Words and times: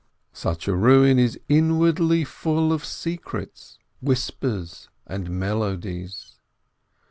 Such 0.33 0.67
a 0.67 0.73
ruin 0.75 1.19
is 1.19 1.39
inwardly 1.47 2.23
full 2.23 2.73
of 2.73 2.83
secrets, 2.83 3.77
whispers, 4.01 4.89
and 5.05 5.29
melodies. 5.29 6.39